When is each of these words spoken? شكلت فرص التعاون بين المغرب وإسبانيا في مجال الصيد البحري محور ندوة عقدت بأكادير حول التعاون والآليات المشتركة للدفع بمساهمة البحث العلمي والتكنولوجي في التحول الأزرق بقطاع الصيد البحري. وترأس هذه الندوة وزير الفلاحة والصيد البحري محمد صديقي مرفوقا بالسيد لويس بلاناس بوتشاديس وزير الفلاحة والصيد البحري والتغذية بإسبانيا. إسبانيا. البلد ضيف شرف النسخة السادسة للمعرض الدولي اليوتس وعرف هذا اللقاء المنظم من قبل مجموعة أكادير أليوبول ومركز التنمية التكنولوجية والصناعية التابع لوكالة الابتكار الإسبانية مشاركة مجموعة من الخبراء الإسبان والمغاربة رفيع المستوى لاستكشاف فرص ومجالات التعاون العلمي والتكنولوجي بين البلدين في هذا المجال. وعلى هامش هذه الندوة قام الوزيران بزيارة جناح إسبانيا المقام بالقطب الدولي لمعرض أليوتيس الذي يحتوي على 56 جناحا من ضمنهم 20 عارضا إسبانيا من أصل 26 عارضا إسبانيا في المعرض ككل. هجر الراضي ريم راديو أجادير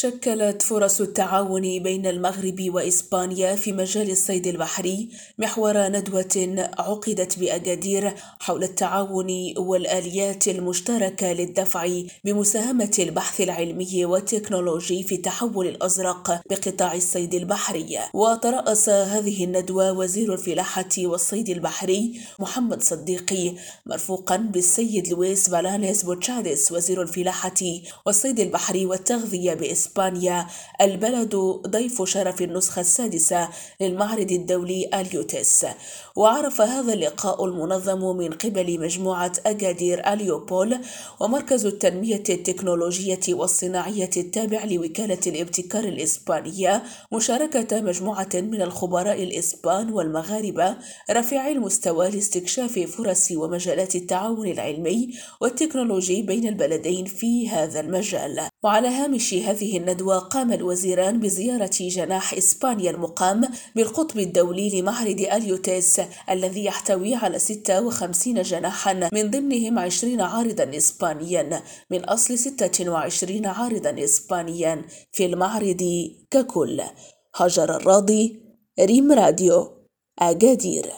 شكلت 0.00 0.62
فرص 0.62 1.00
التعاون 1.00 1.60
بين 1.60 2.06
المغرب 2.06 2.74
وإسبانيا 2.74 3.56
في 3.56 3.72
مجال 3.72 4.10
الصيد 4.10 4.46
البحري 4.46 5.08
محور 5.38 5.88
ندوة 5.88 6.68
عقدت 6.78 7.38
بأكادير 7.38 8.14
حول 8.40 8.62
التعاون 8.62 9.54
والآليات 9.56 10.48
المشتركة 10.48 11.32
للدفع 11.32 11.88
بمساهمة 12.24 12.90
البحث 12.98 13.40
العلمي 13.40 14.04
والتكنولوجي 14.04 15.02
في 15.02 15.14
التحول 15.14 15.66
الأزرق 15.66 16.40
بقطاع 16.50 16.94
الصيد 16.94 17.34
البحري. 17.34 17.98
وترأس 18.14 18.88
هذه 18.88 19.44
الندوة 19.44 19.92
وزير 19.92 20.32
الفلاحة 20.34 20.94
والصيد 20.98 21.48
البحري 21.48 22.20
محمد 22.38 22.82
صديقي 22.82 23.54
مرفوقا 23.86 24.36
بالسيد 24.36 25.08
لويس 25.08 25.48
بلاناس 25.48 26.02
بوتشاديس 26.02 26.72
وزير 26.72 27.02
الفلاحة 27.02 27.60
والصيد 28.06 28.40
البحري 28.40 28.86
والتغذية 28.86 29.54
بإسبانيا. 29.54 29.87
إسبانيا. 29.88 30.46
البلد 30.80 31.36
ضيف 31.66 32.02
شرف 32.02 32.42
النسخة 32.42 32.80
السادسة 32.80 33.48
للمعرض 33.80 34.32
الدولي 34.32 34.90
اليوتس 34.94 35.66
وعرف 36.16 36.60
هذا 36.60 36.92
اللقاء 36.92 37.44
المنظم 37.44 38.16
من 38.16 38.30
قبل 38.30 38.80
مجموعة 38.80 39.32
أكادير 39.46 40.12
أليوبول 40.12 40.78
ومركز 41.20 41.66
التنمية 41.66 42.22
التكنولوجية 42.28 43.20
والصناعية 43.28 44.10
التابع 44.16 44.64
لوكالة 44.64 45.20
الابتكار 45.26 45.84
الإسبانية 45.84 46.82
مشاركة 47.12 47.80
مجموعة 47.80 48.28
من 48.34 48.62
الخبراء 48.62 49.22
الإسبان 49.22 49.92
والمغاربة 49.92 50.76
رفيع 51.10 51.48
المستوى 51.48 52.10
لاستكشاف 52.10 52.78
فرص 52.78 53.30
ومجالات 53.30 53.96
التعاون 53.96 54.48
العلمي 54.48 55.08
والتكنولوجي 55.40 56.22
بين 56.22 56.48
البلدين 56.48 57.04
في 57.04 57.48
هذا 57.48 57.80
المجال. 57.80 58.48
وعلى 58.62 58.88
هامش 58.88 59.34
هذه 59.34 59.78
الندوة 59.78 60.18
قام 60.18 60.52
الوزيران 60.52 61.20
بزيارة 61.20 61.70
جناح 61.80 62.34
إسبانيا 62.34 62.90
المقام 62.90 63.40
بالقطب 63.76 64.18
الدولي 64.18 64.80
لمعرض 64.80 65.20
أليوتيس 65.32 66.00
الذي 66.30 66.64
يحتوي 66.64 67.14
على 67.14 67.38
56 67.38 68.42
جناحا 68.42 69.08
من 69.12 69.30
ضمنهم 69.30 69.78
20 69.78 70.20
عارضا 70.20 70.76
إسبانيا 70.76 71.62
من 71.90 72.04
أصل 72.04 72.38
26 72.38 73.46
عارضا 73.46 74.04
إسبانيا 74.04 74.84
في 75.12 75.26
المعرض 75.26 76.10
ككل. 76.30 76.82
هجر 77.34 77.76
الراضي 77.76 78.40
ريم 78.80 79.12
راديو 79.12 79.72
أجادير 80.18 80.92